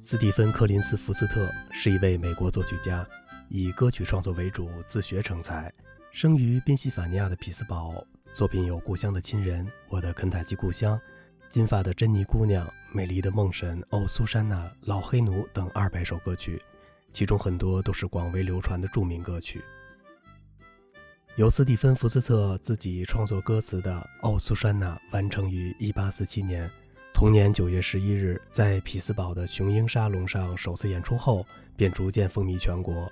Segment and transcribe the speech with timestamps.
[0.00, 3.06] 斯蒂芬·柯林斯·福斯特是一位美国作曲家，
[3.48, 5.72] 以歌曲创作为主，自学成才。
[6.12, 7.92] 生于宾夕法尼亚的匹兹堡，
[8.34, 10.96] 作品有《故乡的亲人》《我的肯塔基故乡》
[11.50, 16.62] 《金发的珍妮姑娘》《美丽的梦神》《哦，苏珊娜》《老黑奴》等二百首歌曲，
[17.10, 19.60] 其中很多都是广为流传的著名歌曲。
[21.36, 23.92] 由斯蒂芬·福斯特自己创作歌词的
[24.22, 26.70] 《哦，苏珊娜》完成于1847年。
[27.16, 33.10] 同年九月十一日，在匹兹堡的雄鹰沙龙上首次演出后，便逐渐风靡全国。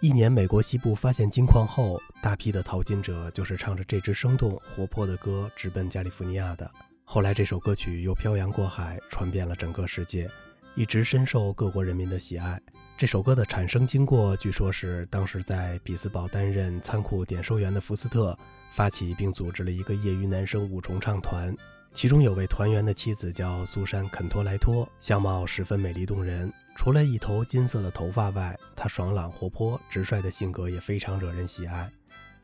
[0.00, 6.68] 一年美国西部发现金矿后，大批的淘金者就是唱着这支生动活泼的歌直奔加利福尼亚的。
[7.04, 10.30] 后来，这首歌曲又漂洋过海，传遍了整个世界，
[10.74, 12.58] 一直深受各国人民的喜爱。
[12.96, 18.34] 这首歌的产生经过，据说是当时在匹兹堡担任仓库点收员的福斯特
[18.72, 21.54] 发起并组织了一个业余男生五重唱团。
[21.94, 26.52] 其中有位团员的妻子叫苏珊·肯托莱托，相貌十分美丽动人。
[26.74, 31.90] 除了一头金色的头发外，她爽朗活泼、直率的性格也非常惹人喜爱。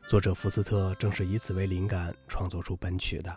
[0.07, 3.35] 作者福斯特正是以此为灵感创作出本曲的。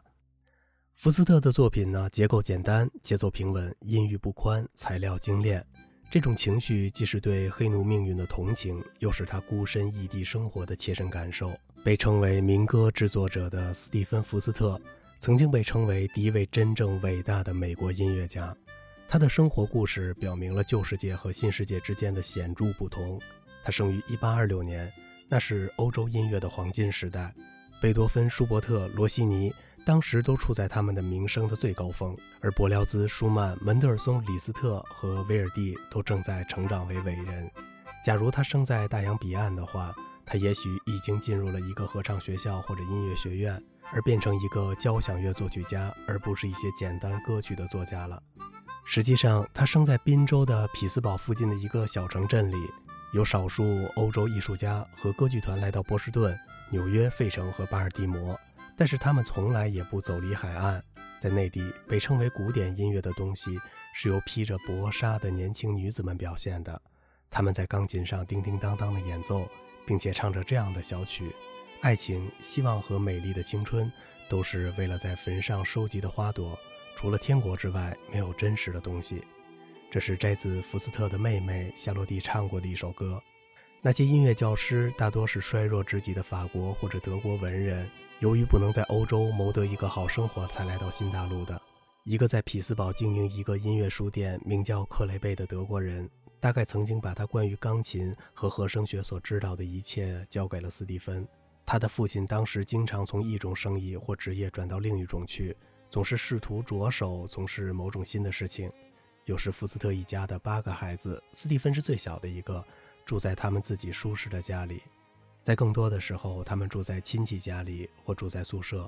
[0.95, 5.65] 福斯特的作品呢，结构简单，节奏平稳，音域不宽，材料精炼。
[6.11, 11.53] 这种情绪既是对黑奴命运的同情，又是他孤身异地生活的切身感受。
[11.83, 14.81] 被称为民歌制作者的斯蒂芬·福斯特。
[15.23, 18.53] 曾经被称为第一位真正伟大的美国音乐家，
[19.09, 23.21] 他的生活故事表明了旧世界和新世界之间的显著不同。
[23.63, 24.93] 他生于1826年，
[25.29, 27.33] 那是欧洲音乐的黄金时代，
[27.81, 37.49] 贝多芬、舒伯特、罗西尼当时都处在他们的名声的最高峰，而柏辽兹、舒曼、门德尔松、李斯特和威尔蒂都正在成长为伟人。
[38.05, 39.95] 假如他生在大洋彼岸的话，
[40.27, 43.63] 他也许已经进入了一个合唱学校或者音乐学院。
[43.91, 48.23] 而变成一个交响乐作曲家，而不是一些简单歌曲的作家了。
[48.85, 52.57] 实际上，他生在宾州的匹兹堡附近的一个小城镇里，
[53.13, 56.39] 有少数欧洲艺术家和歌剧团来到波士顿、
[56.71, 58.39] 纽约、费城和巴尔的摩，
[58.77, 60.83] 但是他们从来也不走离海岸。
[61.21, 63.57] 在内地，被称为古典音乐的东西
[63.95, 66.83] 是由披着薄纱的年轻女子们表现的，
[67.31, 69.49] 他们在钢琴上叮叮当当地演奏，
[69.87, 71.33] 并且唱着这样的小曲。
[71.83, 73.91] 爱情、希望和美丽的青春，
[74.29, 76.57] 都是为了在坟上收集的花朵。
[76.95, 79.21] 除了天国之外，没有真实的东西。
[79.91, 83.21] 这是摘自福斯特的妹妹夏洛蒂唱过的一首歌。
[83.81, 91.61] 那些音乐教师大多是衰弱至极的法国或者德国文人，由于不能在欧洲谋得一个好生活，才来到新大陆的。
[92.05, 101.27] 一个在匹兹堡经营一个音乐书店，名叫克雷贝的德国人，大概曾经把他关于钢琴和和声学所知道的一切交给了斯蒂芬。
[101.73, 105.57] 他的父亲当时经常从一种生意或职业转到另一种去，
[105.91, 108.71] 总是试图着手从事某种新的事情。
[109.25, 112.63] 有时福斯特一家的八个孩子，斯蒂芬是最小的一个，
[113.07, 114.81] 住在他们自己舒适的家里；
[115.41, 118.87] 在更多的时候，他们住在亲戚家里或住在宿舍。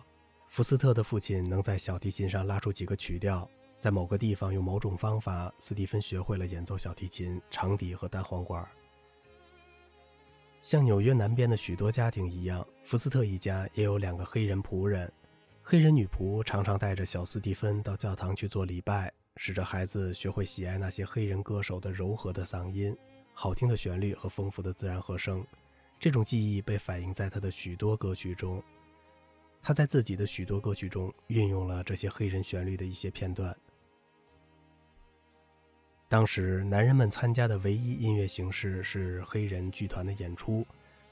[0.51, 8.63] 福斯特的父亲能在小提琴上拉出几个曲调，在某个地方用某种方法，斯蒂芬学会了演奏小提琴、长笛和单簧管。
[10.65, 15.13] 像纽约南边的许多家庭一样，福斯特一家也有两个黑人仆人。
[15.63, 22.97] 黑人女仆常常带着小斯蒂芬到教堂去做礼拜，使着孩子学会喜爱那些黑人歌手的柔和的嗓音、
[23.35, 25.47] 好听的旋律和丰富的自然和声。
[26.01, 28.63] 这种记忆被反映在他的许多歌曲中。
[29.63, 33.55] 他在自己的许多歌曲中运用了这些黑人旋律的一些片段。
[36.15, 40.65] 当时，男人们参加的唯一音乐形式是黑人剧团的演出。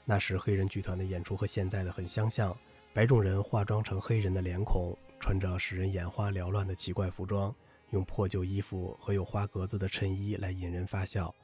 [0.05, 2.55] 那时，黑人剧团的演出和现在的很相像。
[2.93, 7.53] 白种人化妆成黑人的脸孔，穿着使人眼花缭乱的奇怪服装，
[7.89, 11.35] 用破旧衣服和有花格子的衬衣来引人发笑。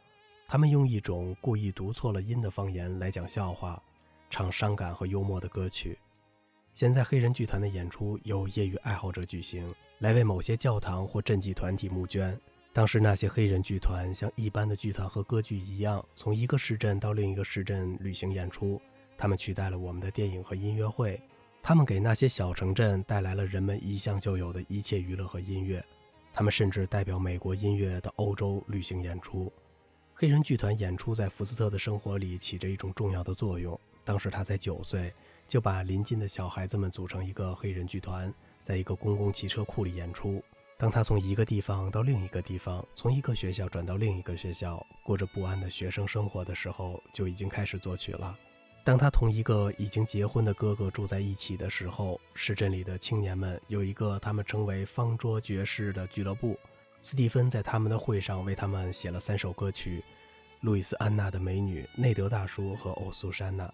[0.47, 3.83] 他们用一种故意读错了音的方言来讲笑话，
[4.29, 5.99] 唱伤感和幽默的歌曲。
[6.73, 12.39] 现在，黑人剧团的演出由业余爱好者举行，来为某些教堂或赈济团体募捐。
[12.79, 18.81] 当时那些黑人剧团像一般的剧团和歌剧一样，从一个市镇到另一个市镇旅行演出。
[19.17, 21.21] 他们取代了我们的电影和音乐会，
[21.61, 25.83] 他们给那些小城镇带来了人们一向就有的一切娱乐和音乐。
[26.31, 29.51] 他们甚至代表美国音乐到欧洲旅行演出。
[30.13, 33.77] 黑人剧团演出在福斯特的生活里起着一种重要的作用。
[34.05, 35.13] 当时他才九岁，
[35.49, 38.33] 就把邻近的小孩子们组成一个黑人剧团，
[38.63, 40.41] 在一个公共汽车库里演出。
[40.79, 48.33] 当他从一个地方到另一个地方，从一个学校转到另一个学校，过着不安的学生生活的时候，就已经开始作曲了。
[48.85, 56.57] 当他同一个已经结婚的哥哥住在一起的时候，市镇里的青年们有一个他们称为“方桌爵士”的俱乐部。
[57.01, 59.99] 斯蒂芬在他们的会上为他们写了三首歌曲：
[60.61, 63.65] 《路易斯安娜的美女》、《内德大叔》和《欧苏珊娜》。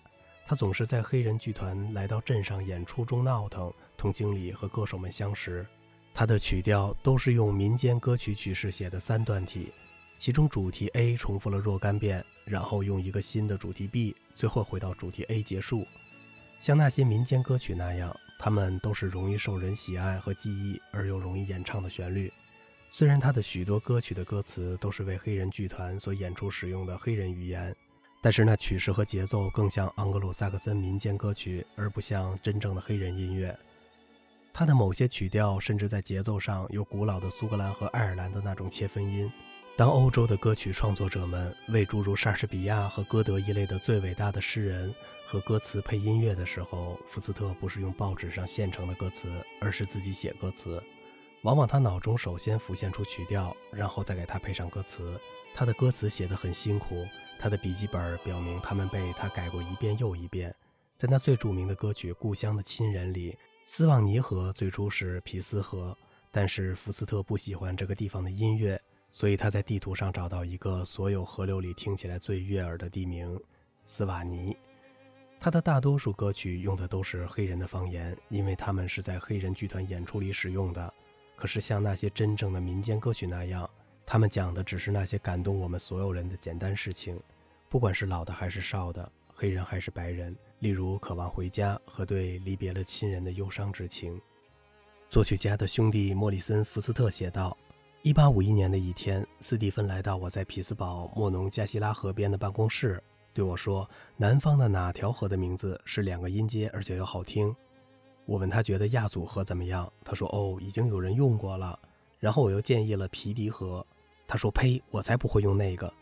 [0.48, 5.64] 他总是在黑人剧团来到镇上演出中闹腾，同经理和歌手们相识。
[6.18, 9.70] 他的曲调都是用民间歌曲曲式写的三段体，
[10.18, 15.86] 其中主题 A 重复了若干遍，然后用一个新的主题 B，最后回到主题 A 结束。
[16.58, 22.32] 像那些民间歌曲那样，它们都是容易受人喜爱和记忆而又容易演唱的旋律。
[22.90, 27.76] 虽然他的许多歌曲的歌词都是为黑人剧团所演出使用的黑人语言，
[28.22, 33.54] 但是那曲式和节奏更像盎格鲁撒克森民间歌曲，而不像真正的黑人音乐。
[34.58, 39.30] 他的某些曲调甚至在节奏上有古老的苏格兰和爱尔兰的那种切分音。
[39.76, 44.96] 当欧洲的歌曲创作者们为诸如莎士比亚和歌德一类的最伟大的诗人
[45.28, 49.30] 和歌词配音乐的时候，福斯特不是用报纸上现成的歌词，
[49.60, 50.82] 而是自己写歌词。
[51.42, 55.20] 往往他脑中首先浮现出曲调，然后再给他配上歌词。
[55.54, 57.06] 他的歌词写得很辛苦，
[57.38, 60.56] 他的笔记本表明他们被他改过一遍又一遍。
[60.96, 63.38] 在那最著名的歌曲《故乡的亲人》里。
[63.68, 65.98] 斯旺尼河最初是皮斯河，
[66.30, 68.80] 但是福斯特不喜欢这个地方的音乐，
[69.10, 73.42] 所以他在地图上找到一个所有河流里听起来最悦耳的地名——
[73.84, 74.56] 斯瓦尼。
[75.40, 80.94] 他的大多数歌曲用的都是黑人的方言，因为他们是在黑人剧团演出里使用的。
[81.36, 83.68] 可是像那些真正的民间歌曲那样，
[84.06, 87.20] 他们讲的只是那些感动我们所有人的简单事情，
[87.68, 90.38] 不管是老的还是少的，黑人还是白人。
[90.60, 94.20] 例如，渴望回家和对离别了亲人的忧伤之情。
[95.10, 97.56] 作曲家的兄弟莫里森·福斯特写道
[98.04, 103.02] ：“1851 年的一天，斯蒂芬来到我在匹兹堡莫农加西拉河边的办公室，
[103.34, 103.88] 对我说
[104.18, 107.56] ：‘南方的哪条河的名字是两个音阶，而且又好听？’
[108.26, 111.78] 我问他觉得亚祖河怎么样，他说：‘哦，已经有人用过了。’
[112.18, 113.86] 然后我又建议了皮迪河，
[114.26, 115.94] 他说：‘呸，我才不会用那个。’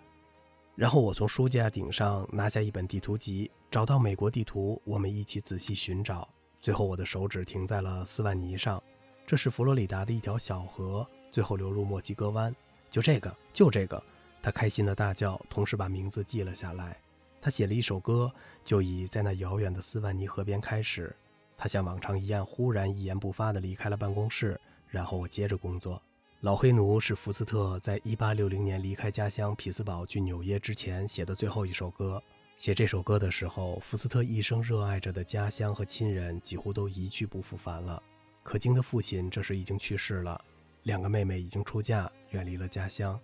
[0.75, 6.29] 然后我从书架顶上拿下一本地图集。”找到美国地图，我们一起仔细寻找。
[6.59, 8.81] 最后，我的手指停在了斯万尼上，
[9.25, 12.55] 这是佛罗里达的一条小河，最后流入墨西哥湾。
[12.91, 14.01] 就这个，就这个！
[14.43, 16.95] 他开心的大叫，同时把名字记了下来。
[17.41, 18.31] 他写了一首歌，
[18.63, 21.15] 就以在那遥远的斯万尼河边开始。
[21.57, 24.59] 他像往常一样，忽然一言不发地离开了办公室。
[24.87, 25.99] 然后我接着工作。
[26.43, 32.21] 老黑奴是福斯特在1860年离开家乡匹兹堡去纽约之前写的最后一首歌。
[32.57, 38.03] 写这首歌的时候，福斯特一生热爱着的家乡和亲人几乎都一去不复返了。
[38.43, 40.43] 可金的父亲这时已经去世了，
[40.81, 43.17] 两个妹妹已经出嫁，远离了家乡，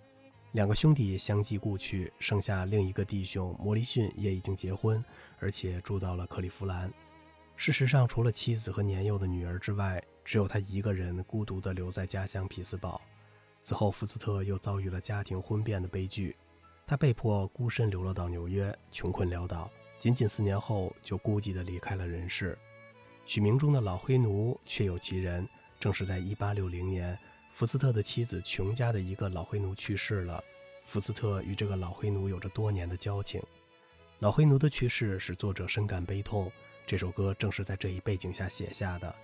[0.54, 5.04] 两个兄弟相继故去，剩下另一个弟兄摩利逊也已经结婚，
[5.39, 6.89] 而且住到了克利夫兰。
[7.57, 13.01] 事实上，除了妻子和年幼的女儿之外，只有他一个人孤独地留在家乡匹兹堡。
[13.63, 16.35] 此后，福斯特又遭遇了家庭婚变的悲剧。
[16.85, 19.67] 他被迫孤身流落到纽约，穷困潦倒。
[19.97, 22.55] 仅仅四年后，就孤寂地离开了人世。
[23.25, 25.49] 曲名中的老黑奴确有其人，
[25.79, 27.17] 正是在1860年，
[27.51, 30.43] 福斯特的妻子琼家的一个老黑奴去世了。
[30.85, 33.41] 福斯特与这个老黑奴有着多年的交情。
[34.19, 36.51] 老黑奴的去世使作者深感悲痛。
[36.85, 39.15] 这首歌正是在这一背景下写下的，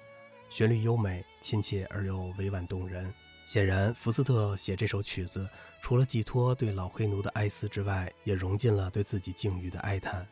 [0.49, 3.13] 旋律优美、亲切而又委婉动人。
[3.45, 5.47] 显然，福斯特写这首曲子，
[5.81, 10.27] 除了寄托对老黑奴的哀思之外，也融进了对自己境遇的哀叹。